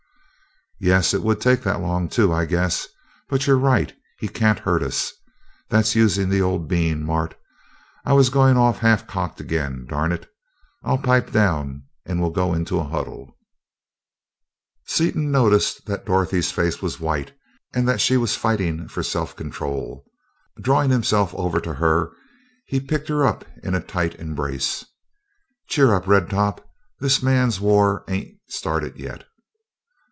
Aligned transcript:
"Yes, 0.83 1.13
it 1.13 1.21
would 1.21 1.39
take 1.39 1.61
that 1.61 1.79
long, 1.79 2.09
too, 2.09 2.33
I 2.33 2.45
guess 2.45 2.87
but 3.29 3.45
you're 3.45 3.55
right, 3.59 3.93
he 4.17 4.27
can't 4.27 4.57
hurt 4.57 4.81
us. 4.81 5.13
That's 5.69 5.95
using 5.95 6.27
the 6.27 6.41
old 6.41 6.67
bean, 6.67 7.05
Mart! 7.05 7.37
I 8.03 8.13
was 8.13 8.31
going 8.31 8.57
off 8.57 8.79
half 8.79 9.05
cocked 9.05 9.39
again, 9.39 9.85
darn 9.87 10.11
it! 10.11 10.27
I'll 10.83 10.97
pipe 10.97 11.31
down, 11.31 11.83
and 12.03 12.19
we'll 12.19 12.31
go 12.31 12.55
into 12.55 12.79
a 12.79 12.83
huddle." 12.87 13.37
Seaton 14.87 15.29
noticed 15.29 15.85
that 15.85 16.07
Dorothy's 16.07 16.51
face 16.51 16.81
was 16.81 16.99
white 16.99 17.31
and 17.75 17.87
that 17.87 18.01
she 18.01 18.17
was 18.17 18.35
fighting 18.35 18.87
for 18.87 19.03
self 19.03 19.35
control. 19.35 20.03
Drawing 20.59 20.89
himself 20.89 21.31
over 21.35 21.61
to 21.61 21.75
her, 21.75 22.11
he 22.65 22.79
picked 22.79 23.07
her 23.07 23.23
up 23.23 23.45
in 23.61 23.75
a 23.75 23.81
tight 23.81 24.15
embrace. 24.15 24.83
"Cheer 25.67 25.93
up, 25.93 26.07
Red 26.07 26.27
Top! 26.31 26.67
This 26.99 27.21
man's 27.21 27.59
war 27.61 28.03
ain't 28.07 28.35
started 28.47 28.97
yet!" 28.97 29.25